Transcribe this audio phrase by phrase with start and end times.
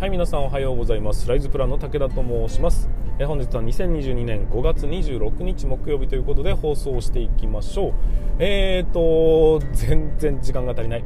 [0.00, 1.26] はい皆さんおはようございます。
[1.28, 2.88] ライズプランの武田と申します。
[3.18, 7.94] え本日は2022年5月26日木曜日ということで放送していきましょう。
[8.38, 11.04] えーと全然時間が足りない。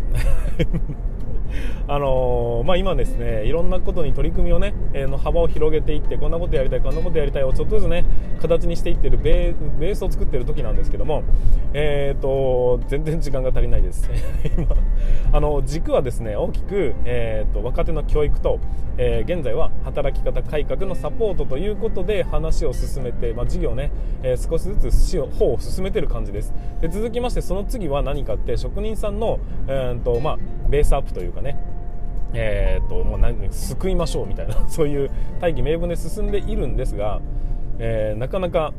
[1.88, 8.04] あのー、まあ、今ですねいろんなことに取り組みをね、えー、の幅を広げていってこんなことやりたいこんなことやりたいをちょっとずつね
[8.40, 11.22] 形にしていってるベースを作ってる時なんですけども
[11.72, 14.08] えーと全然時間が足りないです。
[14.56, 14.66] 今
[15.32, 18.58] あの軸はですね大きく、えーと、若手の教育と、
[18.98, 23.90] えー、現在は働き方改革のサポートということで話を進めて、まあ、事業ね、
[24.22, 24.90] え少しずつ
[25.38, 26.52] 方を進めてる感じです。
[26.80, 30.38] で続きましてその次は何かって職人さんの、えーとまあ、
[30.72, 31.56] ベースアップというかね。
[32.34, 34.56] えーと、もう何救いましょうみたいな。
[34.68, 37.20] そういう大義名分で進んでいるんですが、
[37.78, 38.72] えー、なかなか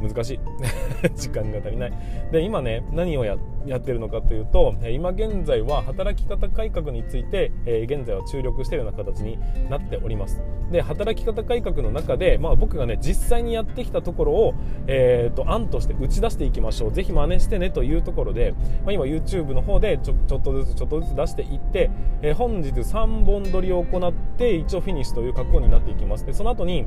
[0.00, 0.40] 難しい。
[1.16, 1.92] 時間が足りない。
[2.32, 10.42] で今ね何をやってるのかというと今現在は働き方改革について、え現在は注力しているような形になっております。
[10.70, 14.54] で働き方改革の中で、まあ、僕がね実際にやってきたところを、
[14.86, 16.92] えーと、案として打ち出していきましょう。
[16.92, 21.90] ぜひ真似してねというところで、まあ、今 YouTube の方でちょちょっとずつちょっとずつ出していって、
[22.22, 26.26] えー、本日3本撮りを行って一応フィニッシュという格好になっていきます。
[26.26, 26.86] でその後に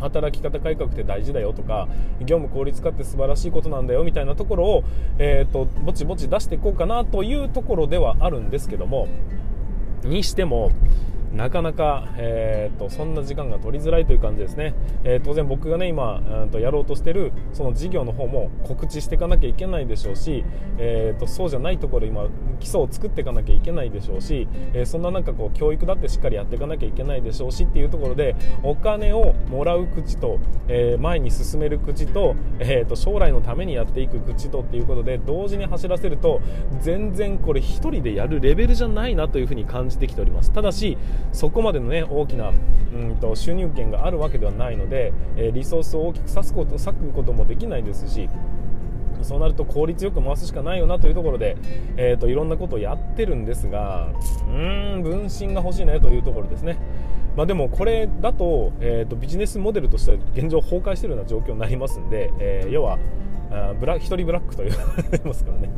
[0.00, 1.88] 働き方改革って大事だよとか
[2.20, 4.84] 業務効率化って素晴らしいことなんだよみたいなところを、
[5.18, 9.08] えーと、ぼちぼち出していこうかなというところではあるんですけども
[10.04, 10.70] にしても
[11.32, 20.44] なかなか、えーと、そんな時間が取りづらいという感じですね、えー、当然僕がね今、えーと、やろうとしてるその事業の方も告知していかなきゃいけないでしょうし、
[20.78, 22.26] えーと、そうじゃないところ今
[22.60, 36.40] 基礎を作っていかなきゃいけないでしょうし、えー、そんななんかこう教育だってしっかりやっていかなきゃいけないでしょうしっていうところでお金をもらう口と、えー、前に進める口と,、えー、と将来のためにやっていく口とっていうことで同時に走らせると
[36.80, 40.52] 全然これ1人でやるレベルじゃないなというふうに感じてきております。
[40.52, 40.96] ただし
[41.32, 48.28] そこまでの、ね、大きなうんと収入源があるわけではないので、えリソースを大きく割くこと割くこともできないですし
[49.22, 51.56] そうなると効率よく回すしかないよなというところで、
[51.96, 56.78] えーと、いろんなことをやってるんですがうーん分身が欲しいねというところですね。
[57.36, 62.98] まあ、でもこれだと,、えーと、ビジネスモデルとしては現状崩壊しているような状況になりますんで、えー、要は
[63.50, 64.78] あブラ一人ブラックと言わ
[65.10, 65.70] れますからね。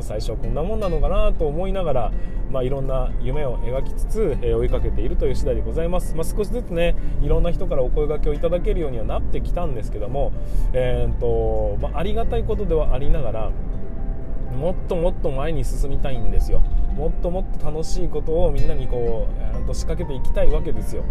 [0.00, 2.12] 最初はこんなもんなのかなと思いながら、
[2.50, 10.32] まあ、いろんな夢を描きつつ、え、追いかけているという次第でございます、まあ、少しずつねいろんな人からお声がけをいただけるようにはなってきたんですけども、
[10.72, 13.50] えーとまあ、ありがたいことではありながら
[14.56, 16.62] もっともっと前に進みたいんですよ。
[16.96, 21.04] もっともっと楽しいことをみんなにこう、と仕掛けていきたいわけですよ。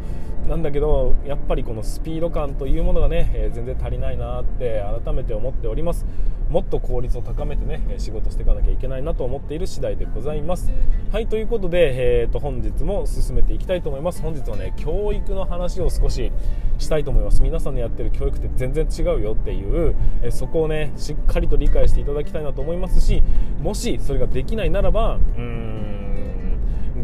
[0.48, 6.06] なんだけどやっぱりこのスピード感というものがね、え、全然足りないなって改めて思っております。
[6.50, 10.72] もっと効率を高めてね仕事していかなきゃいけないなと思っている次第でございます。
[11.12, 14.22] はいということで、えーと、本日も進めていきたいと思います。
[14.22, 16.32] 本日はね教育の話を少し
[16.78, 17.42] したいと思います。
[17.42, 23.22] 皆さんのやってる教育って全然違うよっていう、えそこをねしっかりと理解していただきたいなと思いますし
[23.62, 26.07] もしそれができないならばうーん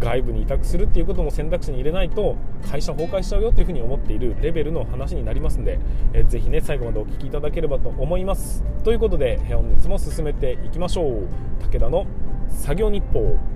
[0.03, 2.35] 外部に委託するっていうことも選択肢に入れないと
[2.69, 5.79] 会社崩壊しちゃうよっていうふうに思っているレベルの話になりますんで、
[6.13, 8.63] えー、ぜひね最後までお聞きいただければと思います。
[8.83, 11.27] ということで本日も進めていきましょう。
[11.71, 12.05] 武田の
[12.49, 13.52] 作業日報。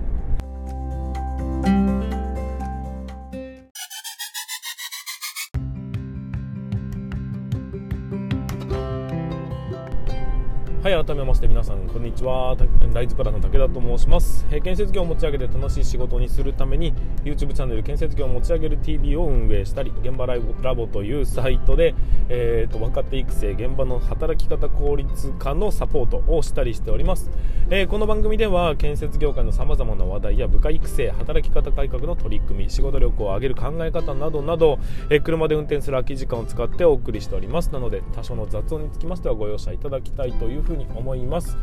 [10.88, 12.56] はい改めまして皆さんこんにちは。
[12.94, 16.94] ライズプラの武田と申します、建設業を持ち上げて楽しい仕事にするために
[17.24, 21.94] YouTube チャンネル建設業を持ち上げる TV を運営したり現場ララボというサイトで、
[22.30, 27.30] えーと、若手育成現場の働き方効率化のサポートをしたりしております、
[27.68, 34.78] えー、この番組では建設業界のさまざまな話題や部下育成働き方改革の取り組み仕事力を上げる考え方などなど、
[35.10, 37.68] えー、車で運転する空き時間を使ってお送りしております。
[37.74, 41.58] なので多少の雑音につきましてはご容赦いただきたいというふうにに思います。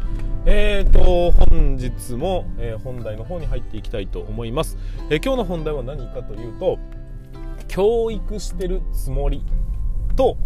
[0.45, 4.77] えーと、本日も、えー、本題の方に入っていきたいと思います。
[5.09, 6.77] えー、今日の本題は何かというと、
[7.67, 9.43] 教育してるつもり
[10.15, 10.37] と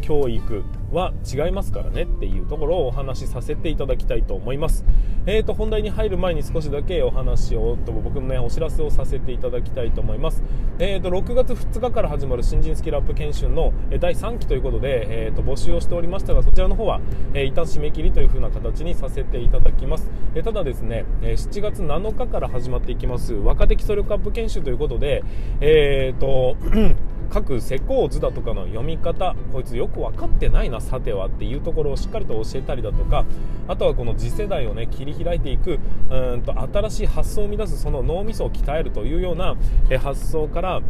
[0.00, 4.84] 教育は違いますからねっていうところをお話しさせていただきたいと思います。
[5.24, 10.42] えーと、本題に入る前に少しだけお話をと僕のねお知らせをさせていただきたいと思います。
[10.78, 17.00] えーと、6月2日から始まる新人スキルアップ研修の第3期ということで、えーと、募集をしておりましたがそちらの方は、
[17.34, 20.10] えー、一旦締め切りという風な形にさせていただきます。
[20.34, 25.22] えー、ただですね、え7月7日から始まっていきます若手基礎力アップ研修ということで、
[25.60, 26.56] えーと
[27.32, 33.24] 各施工図だとかの読み方こいつよく分かってないなさてはっていうところをしっかりと教えたりだとか
[33.68, 35.78] あとはこの次世代をね切り開いていく
[36.10, 39.56] うんと新しい発想を生み出すその脳みそを鍛えるというような、
[40.00, 40.82] 発想から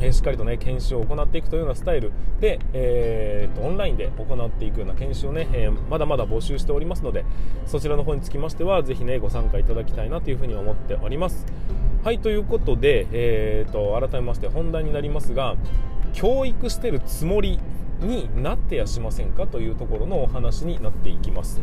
[0.00, 7.24] えしっかりとね研修を行っていくというようなスタイルで、えーと、オンラインで行っていくような研修をね、えー、まだまだ募集しておりますので
[7.66, 11.46] そちらの方につきましてはぜひねご参加いただきたいなというふうに思っております。
[12.04, 15.56] はいということで、えーと改めまして本題になりますが
[16.12, 17.58] 教育してるつもり
[18.00, 21.60] になってやしませんかというところのお話になっていきます。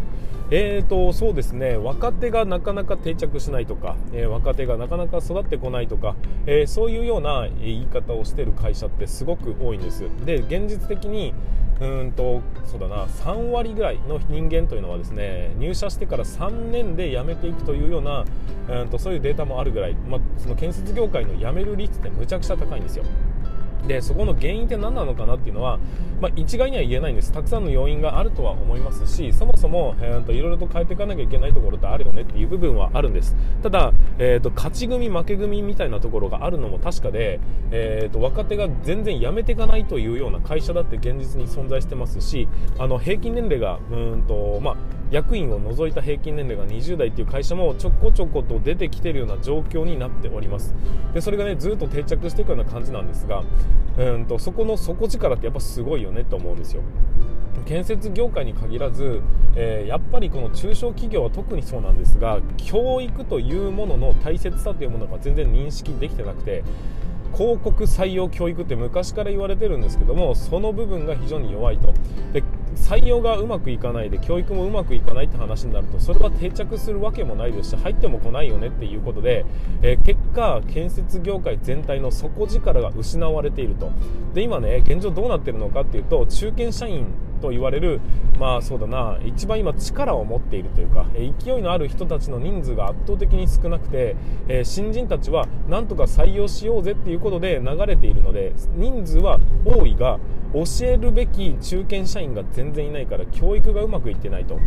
[0.51, 6.15] えーとそうですね若手がなかなか定着しないとか、えー、若手がなかなか育ってこないとか、
[6.45, 10.03] えー、そういうような言い方をしている会社ってすごく多いんです。
[10.25, 11.33] で現実的に
[11.81, 18.25] うんとそうだな3割ぐらいの人間というのはですね入社してから3年で辞めていくというような
[18.69, 23.05] うんとそういうデータもあるぐらい、まあ、その建設業界の辞める率ってむちゃくちゃ高いんですよ。
[23.87, 25.79] でそこの原因って何なのかなっていうのは、
[26.21, 27.31] まあ、一概には言えないんです。
[27.31, 33.35] たくさんの要因があるとは思いますしそもそも、えーと、いろいろと変えていかなきゃいけないところってあるよねっていう部分はあるんです。
[33.61, 37.39] ただ、えーと、勝ち組負け組みたいなところがあるのも確かで、
[37.71, 42.47] えーと、若手が全然辞めていかないというような会社だって現実に存在してますし
[42.77, 50.73] あの平均年齢がうんと、まあ役員を除いた平均年齢が20代っていう会社もちょこちょこと出てきてるような状況になっております。
[51.13, 53.43] でそれがねずっと定着していくような感じなんですが
[53.99, 56.81] うんとそこの底力ってやっぱすごいよねと思うんですよ。
[57.67, 59.21] 建設業界に限らず、
[59.55, 66.63] えー、やっぱりこの中小企業は特にそうなんですが教育というものの大切さというものが全然認識できてなくて
[67.33, 71.93] 広告採用教育って昔から言われてるんですけどもその部分が非常に弱いと。
[72.33, 72.43] で
[72.75, 79.45] 採用がうまくいかないで教育もうまくいかないって話になるとそれは定着するわけもないですし入っても来ないよねっていうことで、
[79.81, 83.91] えー、結果建設業界全体の底力が失われていると。
[84.33, 87.07] で今ね現状どうなっているのかっていうと中堅社員
[87.43, 87.99] と言われる
[88.39, 94.15] まあそうだな一番今力を持っているというか勢いのある人たちの人数が圧倒的に少なくて、
[94.47, 100.19] えー、新人たちはなんとか採用しようぜっていうことで流れているので人数は多いが
[100.53, 104.59] 教えるべき中堅社員が全然いないから教育がうまくいってないと。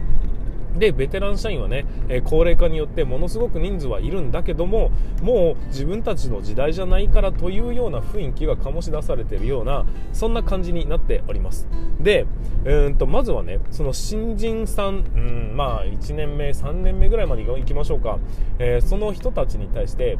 [0.78, 4.90] でベテラン社員はね、えー、高齢化によってものすごく人数はいるんだけども
[5.22, 11.66] もう自分たちの時代じゃないからというような雰囲気が醸し出されているようなそんな感じになっております
[12.00, 12.26] で
[12.64, 18.18] うんとまずはねその新人さんうんまあ1年目3年目ぐらいまでいきましょうか、
[18.58, 20.18] えー、その人たちに対して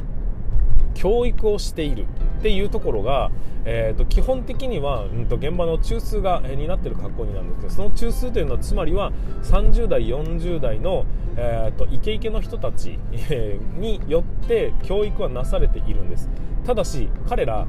[0.97, 2.07] 教育をしている
[2.39, 3.31] っていうところが、
[3.65, 9.11] えーと、基本的には、うんと、現場の中枢が、えー、担っている格好になるんですけどその中枢というのはつまりは
[9.43, 11.05] 30代40代の、
[11.35, 16.29] えーと、イケイケの人たち、えー、によって教育はなされているんです。
[16.65, 17.67] ただし彼ら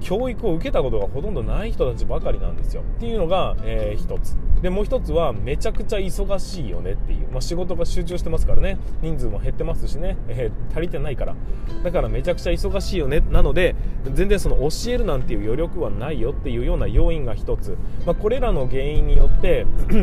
[0.00, 2.82] 教育を受けたことがほとんどない人たちばかりなんですよ。
[2.82, 4.36] っていうのが、えー、一つ。
[4.64, 8.78] でもう一つはめちゃくちゃ忙しいよねっていう、まあ、仕事が集中してますからね。
[9.02, 11.36] 人数も減ってますしね、えー、足りてないから。
[11.82, 13.20] だからめちゃくちゃ忙しいよね。
[13.20, 13.76] なので
[14.14, 17.76] 全然その教えるなんていう余力はないよっていうような要因が一つ、
[18.06, 19.96] まあ、これらの原因によって う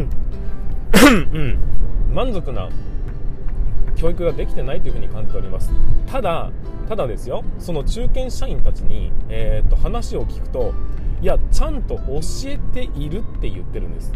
[1.40, 1.58] ん。
[2.14, 2.70] 満足な
[3.96, 5.72] 教育ができてないというふに感じております。
[6.06, 6.52] ただ
[6.88, 7.44] ただですよ。
[7.58, 10.76] その中堅社員たちに、えー、と話を聞くと
[11.20, 14.14] いやちゃんと教えているって言ってるんです。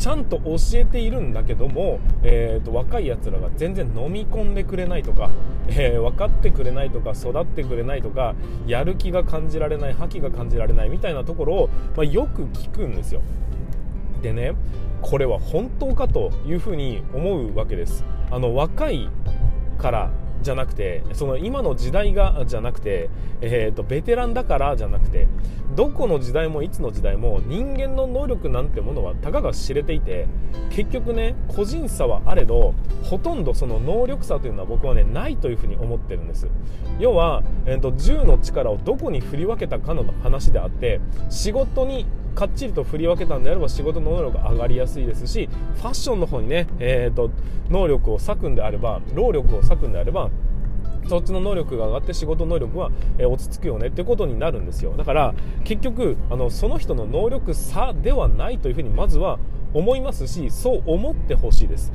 [0.00, 5.28] ちゃんと教えているんだけども、えーと、若いやつらが全然飲み込んでくれないとか、
[5.68, 8.34] えー、分かってくれないとか育ってくれないとか
[8.66, 13.20] やる気が感じられない覇気が感じられないみたいなところを、まあ、よく聞くんですよ。
[14.22, 14.54] でね
[15.02, 18.02] これは本当かというふうに思うわけです。
[18.30, 19.10] あの若い
[19.76, 20.10] から
[20.42, 25.26] じゃなくてその今の時代がじゃなくて、えーと、ベテランだからじゃなくて
[25.74, 30.26] どこの時代もいつの時代も人間の能力なんてものはたかが知れていて
[30.70, 36.48] 結局ね個人差はあれどほとんどその能力差というのは僕はねないというふうに思ってるんです。
[36.98, 47.30] 要は、えーと銃の力をどこに振り分けたかの話であって仕事にかっちりと振り分けたんであれば仕事の能力が上がりやすいですしファッションの方にね、えーと、
[47.68, 50.30] 能力を割くんであれば労力を割くんであれば
[51.08, 54.94] そっちの能力が上がって仕事能力は、え落ち着くよねってことになるんですよ。
[54.96, 55.34] だから
[55.64, 59.40] 結局あのその人の能力差ではないというふうにまずは
[59.74, 61.92] 思いますしそう思ってほしいです。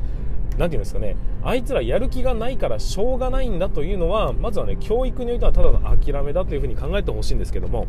[0.58, 1.16] 何て言うんですかね。
[1.44, 7.88] あいつらやる気がないからしょうがないんだというのはまずはね教育においてはただの諦めだというふうに考えてほしいんですけども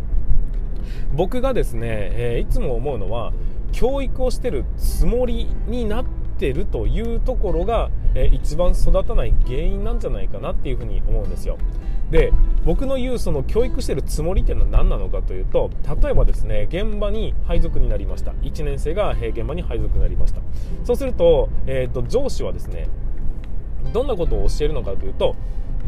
[1.12, 3.32] 僕がですね、えー、いつも思うのは
[3.72, 6.04] 教育をしてるつもりになっ
[6.36, 11.56] ってるというところが、えー、一番育たない原因なんじゃないかなっていうふうに思うんですよ。
[12.10, 12.32] で
[12.64, 15.70] 僕の言うその教育してるつもりっていうのは何なのかというと
[16.04, 18.32] 例えばですね現場に配属になりました。
[18.42, 20.40] 1年生が現場に配属になりました。
[20.84, 22.88] そうすると,、えーと、上司はですね
[23.92, 25.34] どんなことを教えるのかというと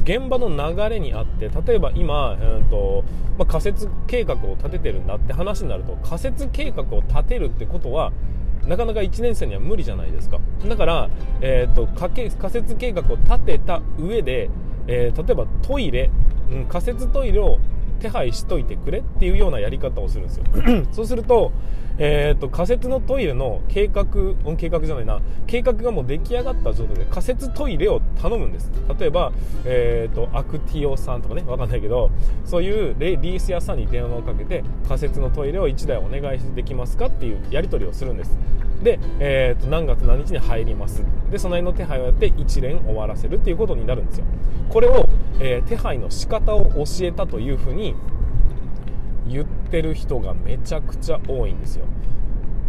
[0.03, 3.05] 現場の流れにあって例えば今、えーと
[3.37, 8.13] まあ、仮設計画を立ててるんだって話になると仮設計画を立てるってことは
[8.67, 10.41] なかなか1年生には無理じゃないですか。
[10.67, 14.51] だから、えーと、仮設計画を立てた上で
[14.89, 16.11] えー、例えばトイレ、
[16.51, 17.59] うん、仮設トイレを
[18.01, 20.45] 手配しといてくれっていうようなやり方をするんですよ。
[20.93, 21.53] そうすると,、
[22.01, 24.07] えーと、仮設のトイレの計画
[24.57, 25.21] 計画じゃないな。
[25.47, 28.71] 計画がもう出来上がった状態で仮設トイレを頼むんです。
[28.99, 29.33] 例えば、
[29.65, 32.11] えーと、アクティオさんとかねわかんないけど
[32.45, 38.39] そういうレリース屋さんに電話をかけて仮設のトイレを1台お願いできますかっていうやり取りをするんです。
[38.83, 41.03] で、えーと、何月何日に入ります。
[41.33, 44.25] でその辺の手配をやって一連終わらせるっていうことになるんですよ。
[44.69, 45.09] これを、
[45.41, 47.97] えー、手配の仕方を教えたというふうに
[49.29, 51.85] 言ってる人がめちゃくちゃ多いんですよ。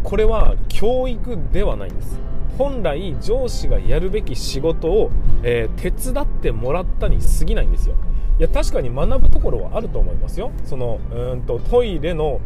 [0.04, 2.20] これは教育ではないんです。
[2.58, 5.12] 本来上司がやるべき仕事を、
[5.44, 7.96] えー、手伝ってもらったに過ぎないんですよ。
[8.38, 10.52] いや確かに学ぶところはあると思いますよ。
[10.66, 12.40] そのうんとトイレの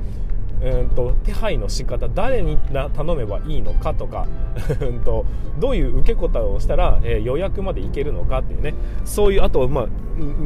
[0.63, 4.27] うんと手配の仕方誰に頼めばいいのかとか
[4.81, 5.25] うんと
[5.59, 8.73] どういう受け答えをしたら、えー、予約まで行けるのかっていうね。
[9.03, 9.87] そういうあと、まあ、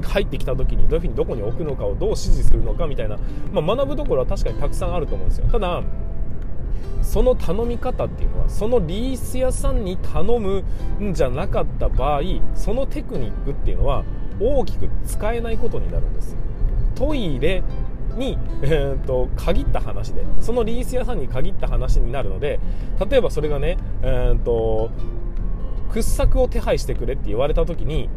[0.07, 3.17] 入ってきた時にどういうふうにどこに置くのかをどう指示するのかみたいな、
[3.51, 5.47] まあ、学ぶところは確かにたくさんあると思うんですよ。
[5.51, 5.83] ただ
[7.01, 10.63] その頼み方っていうのはそのリース屋さんに頼む
[11.01, 12.21] んじゃなかった場合
[12.53, 14.03] そのテクニックっていうのは
[14.39, 16.36] 大きく使えないことになるんです。
[16.95, 17.63] トイレ
[18.17, 22.59] に、えーと、限った話でそのリース屋さんに限った話になるので
[23.09, 24.89] 例えばそれがね、えーと、
[25.89, 28.09] 掘削を手配してくれって言われた時に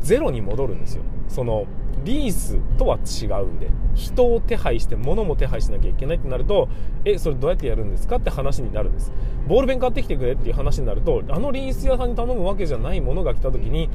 [0.00, 1.02] ゼロに戻るんですよ。
[1.28, 1.66] その
[2.04, 6.68] リースとは違うんで人を手配して物も手配しなきゃいけないってなると
[7.04, 9.12] えそれどうやってやるんですかって話になるんです。
[9.48, 13.88] ボールペン買ってきてくれっていう話になるとあのリース屋さんに頼むわけじゃないものが来た時に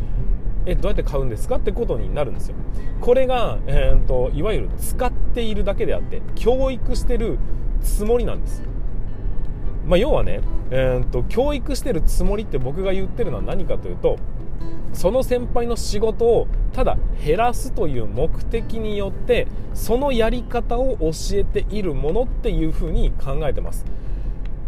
[0.65, 2.55] えどうやって買うんですかってことになるんですよ。
[2.99, 7.39] これが、えーと、いわゆる使っているだけであって教育してる
[7.81, 8.63] つもりなんです。
[9.85, 14.17] まあ、要はね、えーと、教育してるつもりって僕が言ってるのは何かというと
[14.93, 23.85] その先輩の仕事をただ減らすという目的によってそのやり方を教えているものっていうふうに考えてます。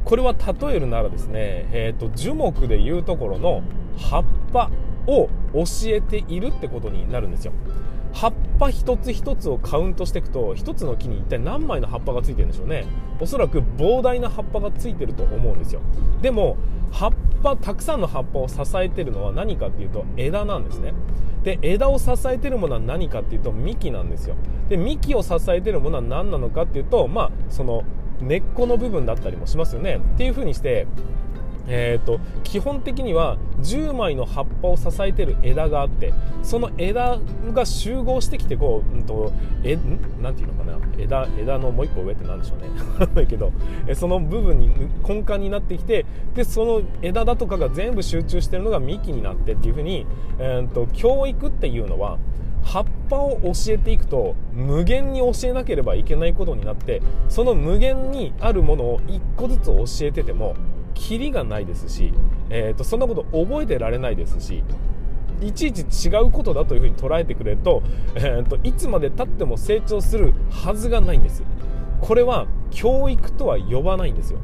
[0.03, 3.61] これは例えるならですね、えーと樹木でいうところの
[3.97, 4.69] 葉っぱ。
[5.07, 7.53] を教えているってことになるんですよ。
[8.13, 12.85] 葉っぱ一つ一つをカウントしていくと一つの木に一体何枚の葉っぱがついてるんでしょうね。
[13.19, 15.81] おそらく膨大な葉っぱがついてると思うんですよ。
[16.21, 16.57] でも
[16.91, 20.93] 葉っぱたくさんの葉っぱを支えてるのは何かっていうと枝なんですね。
[21.43, 24.35] で枝を支えてるものは何かっていうと幹なんですよ。
[24.69, 27.83] で幹を支えてるものは何なのかっていうとまあその
[28.21, 29.95] 根っこの部分だったりもしますよね。
[29.95, 30.85] っていう風にして
[31.67, 37.19] えーと、基本的には10枚の葉っぱを支えてる枝があってその枝
[37.53, 39.31] が集合してきてこう、うんと、
[39.63, 39.77] え
[40.21, 40.77] なんていうのかな？
[40.97, 42.67] 枝枝のもう一個上って何でしょうね。
[43.15, 43.51] ないけど
[43.95, 44.69] その部分に
[45.07, 46.05] 根幹になってきて
[46.35, 50.05] でその枝だとかが全部集中してるのが幹になってっていうふうに、
[50.39, 52.17] えーと教育っていうのは
[52.63, 60.55] 葉っぱを教えていくと無限に教えなければいけないことになってその無限にあるものを1個ずつ教えてても
[60.93, 62.13] キリがないですし、
[62.49, 64.63] えーと、そんなこと覚えてられないですし
[65.41, 67.83] いちいち違うことだというふうに捉えてくれると,、
[68.15, 71.43] えーと、いつまでたっても成長するはずがないんです。
[72.01, 74.39] これは教育とは呼ばないんですよ。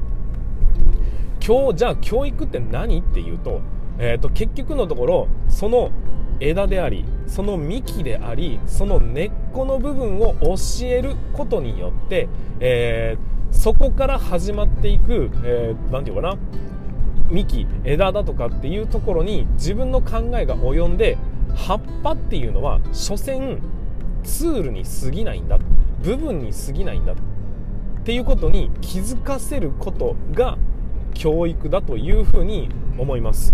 [1.46, 3.62] 今日じゃあ教育って何っていうと,、
[3.98, 5.91] えーと結局のところその
[6.39, 12.27] 枝でありその幹でありその根っこの部分を教えることによって、
[12.60, 16.38] えーそこから始まっていく、えー、て言うかな？
[17.29, 21.18] 幹枝だとかっていうところに自分の考えが及んで
[21.56, 23.60] 葉っぱっていうのは所詮
[24.24, 25.60] ツールに過ぎないんだ
[26.01, 27.15] 部分に過ぎないんだっ
[28.03, 30.58] ていうことに気づかせることが
[31.13, 33.53] 教育だというふうに思います。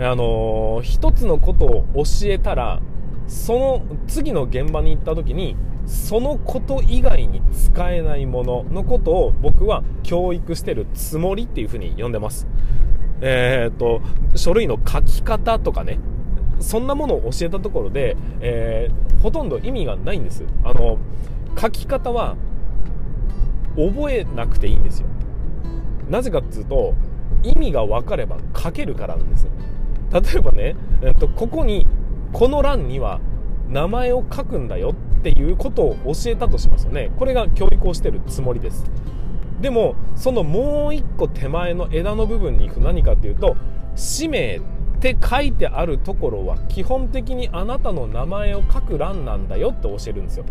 [0.00, 2.80] あのー、一つのことを教えたら
[3.26, 5.56] その次の現場に行った時に
[5.88, 12.46] そのこと以外に使えないもののことを僕は教育してるつもりっていうふうに呼んでます。
[13.20, 14.00] えー、っと、
[14.36, 15.98] 書類の書き方とかね、
[16.60, 20.44] そんなものを教えたところで、えー、ほとんど意味がないんです。
[20.62, 20.98] あの、
[21.58, 22.36] 書き方は
[23.76, 25.08] 覚えなくていいんですよ。
[26.08, 26.94] なぜかっていうと、
[27.42, 29.48] 意味が分かれば書けるからなんです
[30.12, 31.86] 例えばね、えっと、ここに
[32.32, 33.20] この欄には
[33.68, 37.10] 名前を書くんだよっっていうことを教えたとしますよね。
[37.18, 38.84] これが教育をしてるつもりです。
[39.60, 43.56] でもそのもう一個手前の枝の部分に行く何かっていうと
[43.96, 44.60] 氏名っ
[45.00, 50.44] て書いてあるところは基本的にあなたの名前を書く欄なんだよって教えるんですよ。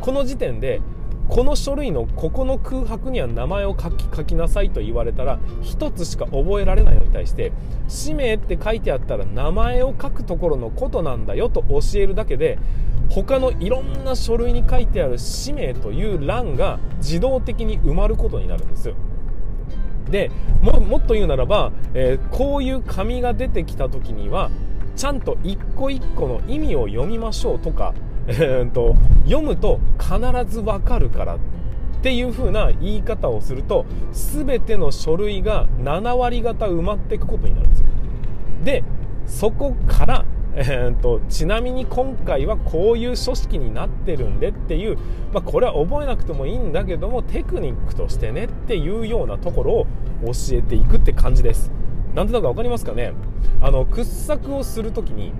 [0.00, 0.80] この時点で
[1.28, 7.52] この書類のここの空白には名前を書き書きなさいと言われたら1つしか覚えられないのに対して
[7.88, 12.58] 氏名って書いてあったら名前を書くところのことなんだよと教えるだけで
[13.14, 18.92] 他のいろんな書類に書いてある氏名という欄が自動的に埋まることになるんです。
[20.10, 20.30] で
[20.60, 24.50] ももっと言うならば、えー、こういう紙が出てきた時には
[24.96, 27.94] ちゃんと一個一個の意味を読みましょうとか
[28.26, 28.94] えー、と
[29.24, 30.18] 読むと必
[30.48, 31.38] ずわかるからっ
[32.02, 37.86] ていう風な言い方をすると全ての書類が7割方埋まっていくことになるんですよ。
[38.64, 38.82] で
[39.26, 40.24] そこから、
[40.56, 44.96] えーと、ちなみに今回はこういう書式になってるんでっていう、
[45.32, 49.86] まあ、これは覚えなくてもいいんだけどもテクニックとしてねっていうようなところを
[50.26, 51.72] 教えていくって感じです。
[52.14, 53.12] なんとなく分かりますかね？
[53.60, 55.32] あの掘削をする時に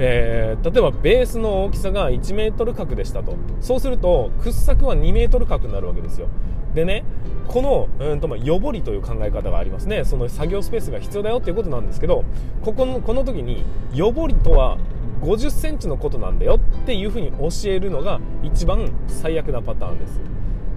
[0.00, 3.34] えー、例えばベースの大きさが1メートル角でしたと。
[3.60, 6.28] そうすると掘削は2メートル角になるわけですよ。
[6.74, 7.04] でね
[7.48, 10.04] この、うんとまあ、よぼりという考え方がありますね。
[10.04, 12.24] その作業スペースが必要だよっていうことなんですけど
[12.62, 13.64] ここのこの時に
[13.94, 14.78] よぼりとは
[15.22, 20.20] 50センチのことなんだよっていうふうに教えるのが一番最悪なパターンです。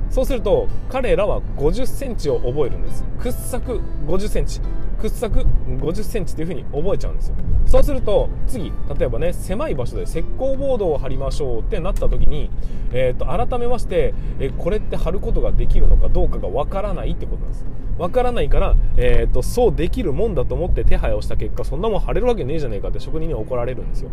[0.09, 3.05] そうすると彼らは50センチを覚えるんです。
[3.19, 4.61] 掘削50センチ。
[5.01, 7.35] 掘削50センチというふうに覚えちゃうんですよ。
[7.65, 12.49] そうすると次例えばね狭い場所で石膏ボードを貼りましょうってなった時に、
[12.91, 17.65] えーと、改めましてえこれって貼ることができるのかどうかがわからないってことなんです。
[17.97, 24.09] わからないから、えーと、そうできるもんだと思って手配をした結果そんなもん貼れるわけねえじゃねえかって職人に怒られるんですよ。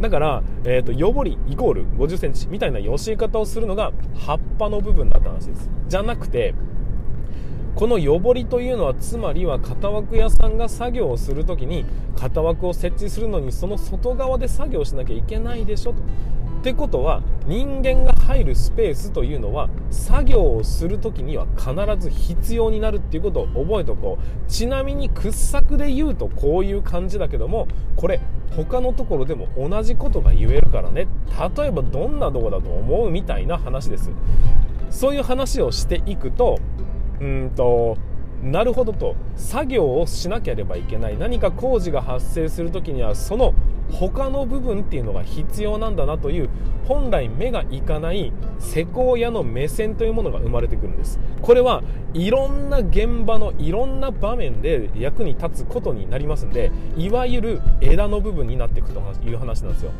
[0.00, 5.70] だから、えーと、よぼりイコール50センチみたいな教え方をするのが葉っぱの部分だった話です。
[5.88, 6.54] じゃなくて
[7.74, 11.86] このよぼりというのはつまりは型枠屋さんが作業をする時に
[12.16, 16.02] 型枠を設置するのにその外側で作業しなきゃいけないでしょと。
[16.60, 24.50] ってことは人間が入るスペースというのは作業をする時には必ず必要になるっていうことを覚えておこう。
[24.50, 27.66] ちなみに掘削で言うとこういう感じだけども
[27.96, 28.20] これ
[28.54, 31.08] 他のところでも同じことが言えるからね。
[31.56, 34.10] 例えばどんなとこだと思うみたいな話です。
[34.90, 36.58] そういう話をしていくと
[37.22, 37.96] うんと
[38.42, 39.14] なるほどと。
[39.36, 41.16] 作業をしなければいけない。
[41.16, 43.54] 何か工事が発生する時にはその
[43.88, 46.48] 他の部分っていうのが必要なんだなという
[46.88, 51.20] 本来目がいかない施工屋の目線というものが生まれてくるんです。
[51.40, 59.92] これはいろんな現場のいろんな場面で役に立つことになりますんでいわゆる枝の部分になっていくという話なんですよ。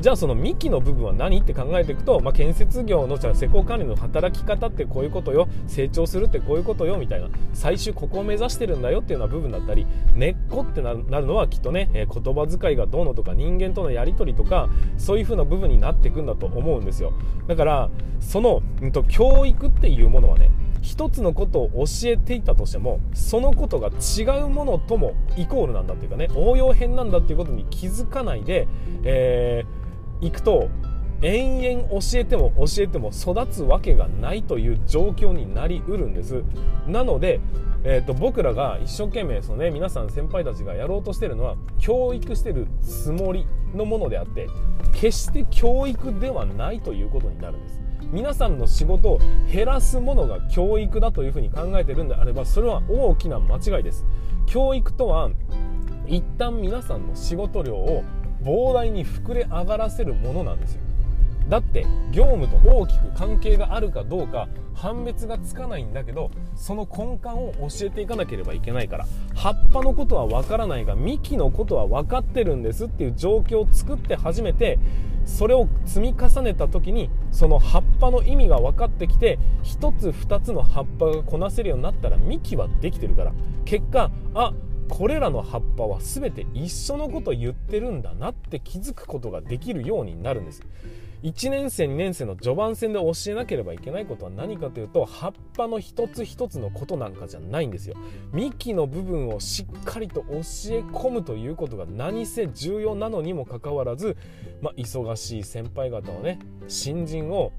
[0.00, 17.12] じゃあその幹の部分は何って考えていくと、まあ、建設業のじゃ施工管理の働き方ってこういうことよ成長するってこういうことよみたいな最終ここを目指してるんだよっていうような部分だったり根っこってなるのはきっとね、えー、言葉遣いがどうのとか人間とのやり取りとかそういう風な部分になっていくんだと思うんですよ。
[17.46, 28.66] だからその、うんと、教育っていうものはね一つのことを教えていたとしてもそのことが違うものともイコールなんだっていうかね応用編なんだっていうことに気づかないで、
[29.04, 29.79] えー
[30.20, 30.68] 行くと
[31.22, 36.42] 延々教えても教えても育つわけがないという状況になりうるんです。
[36.86, 37.40] なので、
[37.84, 44.48] えーと、僕らが一生懸命その、ね、皆さん先輩たちがやろうとしてるのは教育してるつもりのものであって
[44.92, 47.80] 決して教育ではないということになるんです。
[48.12, 49.20] 皆さんの仕事を
[49.52, 54.06] 減らすものが教育だというふうに考えてるんであればそれは大きな間違いです。
[54.46, 55.30] 教育とは
[56.06, 58.02] 一旦皆さんの仕事量を
[58.42, 60.80] 膨大に膨れ上がらせるものなんですよ。
[61.48, 74.78] だって業務と大きく関係があるかどうか判別がつかないんだけどその根幹を教えていかなければいけないから葉っぱのことはわからないが幹のことは分かってるんですっていう状況を作って初めて
[75.26, 83.32] それを積み重ねた時にその葉っぱの意味が分かってきて1つ2つの葉っぱがこなせるようになったら幹はできてるから。
[83.64, 84.52] 結果あ
[84.90, 90.62] これらの葉っぱは全て一緒のこと言ってるんだなって気づくことができるようになるんです。
[91.22, 97.94] 1年生2年生の序盤戦で教えなければいけないことは何かというと葉っぱの一つ一つのことなんかじゃないんですよ。
[98.32, 100.38] 幹の部分をしっかりと教え
[100.80, 104.16] 込むということが何せ重要なのにもかかわらず、
[104.60, 107.52] まあ、忙しい先輩方のね新人を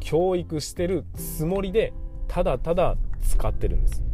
[0.00, 1.92] 教育してるつもりで
[2.28, 4.07] ただただ使ってるんです。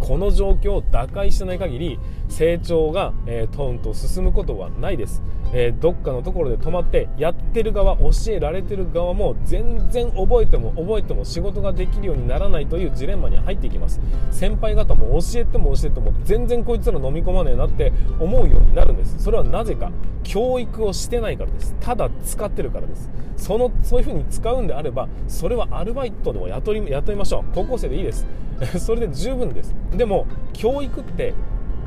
[0.00, 14.00] この状況を打開しない限り成長が、えー、トンと進むことはないです、えー、どっかのところで止まってやってる側教えられてる側も全然覚えても覚えても仕事ができるようにならないというジレンマに入っていきます。
[14.30, 19.22] 先輩方も教えても教えても全然こいつら飲み込まねえなって思うようになるんです。
[19.22, 19.90] それはなぜか
[20.22, 21.74] 教育をしてないからです。
[21.80, 23.10] ただ使ってるからです。
[23.36, 27.44] そのそういう風に使うんであればそれはアルバイトでも雇い雇いましょう。
[27.54, 28.26] 高校生でいいです。
[28.78, 29.74] それで十分です。
[29.96, 31.34] でも教育って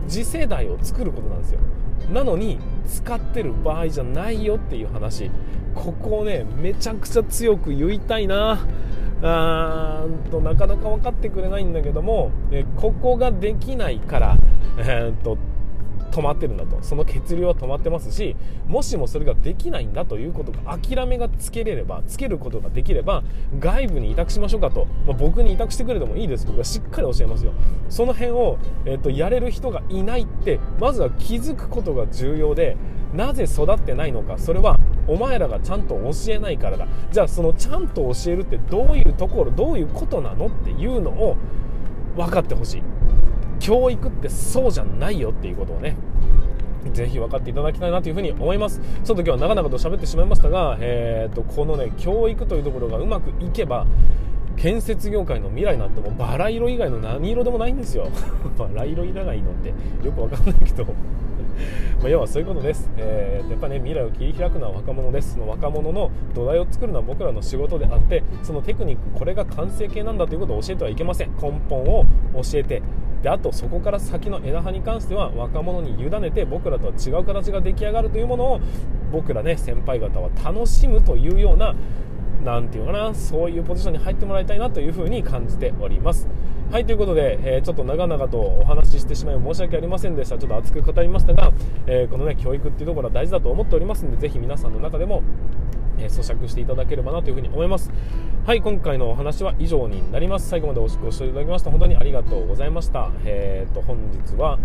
[0.08, 1.60] 次世代を作ることなんですよ。
[2.12, 5.30] なのに使ってる場合じゃないよっていう話。
[5.76, 8.60] ここをねめちゃくちゃ強く言いたいな。
[9.24, 14.36] あーとなかなか分かってくれないんだけどもえここができないから、
[14.80, 15.38] えー、と
[16.12, 16.78] 止まってるんだと。
[16.82, 18.36] その血流は止まってますし
[18.68, 23.24] もしもそれができないんだということが諦めがつけれればつけることができれば
[23.60, 26.46] 外部に委託しましょうかと、まあ、僕に委託してくれてもいいです。
[26.46, 27.54] 僕はしっかり教えますよ。
[27.90, 32.78] その辺を、えーと、やれる人がいないってまずは気づくことが重要で
[33.14, 34.38] なぜ育ってないのか。
[34.38, 36.88] それはお前らがちゃんと教えないからだ。
[37.12, 41.38] じゃあそのちゃんと教えるってどういうところどういうことなのっていうのを
[42.16, 42.84] 分かってほしい。
[43.62, 45.96] 教育ってそうじゃないよっていうことをね
[46.94, 48.82] ぜひ分かっていただきたいなというふに思います。
[49.04, 53.86] ちょっと今日は長々と喋ってしまいましたが、えーと、このね教育というところがうまくいけば
[54.58, 58.10] 建設業界の未来なんてもうバラ色以外の何色でもないんですよ。
[58.58, 59.70] バラ色いらないのって
[60.06, 60.88] よく分かんないけど。
[62.02, 65.34] ま、要はそういうことです、えー、やっぱね未来を切り開くのは若者です。
[65.34, 71.36] その若者の土台を作るのは僕らの仕事であってそのテクニックこれが完成形なんだということを教えてはいけません。
[71.38, 72.82] 根本を教えて。
[73.22, 78.62] であとそこから先の枝葉に関しては若者に委ねて僕らとは違う形が出来上がるというものを
[79.12, 81.76] 僕らね先輩方は楽しむというような
[82.44, 86.28] 何て言うかなそういうポジションに入ってもらいたいなというふうに感じております。
[86.72, 90.38] はいということで、えー、ちょっと長々とお話ししてしまい申し訳ありませんでした。
[90.38, 91.52] ちょっと熱く語りましたが、
[91.86, 95.22] えー、このね教育っていうところは大事だと思っておりますのでぜひ皆さんの中でも
[95.98, 97.92] え咀嚼していただければなというふうに思います。
[98.46, 100.50] はい今回のお話は以上になります。
[100.50, 103.12] 最後までご視聴いただきまして本当にありがとうございました。
[103.26, 104.58] えー、と本日は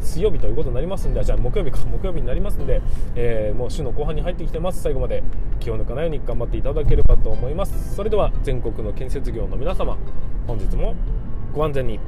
[0.00, 2.80] 水曜日ということになりますんでじゃあ木曜日か 木曜日になりますんで、
[3.14, 4.82] えー、もう週の後半に入ってきてます。
[4.82, 5.22] 最後まで
[5.60, 9.98] 気を抜かないように頑張っていただければと思いますそれでは全国の建設業の皆様
[10.46, 10.94] 本日も
[11.52, 12.00] ご安全に